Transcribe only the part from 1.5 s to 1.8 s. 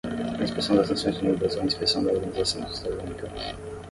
ou a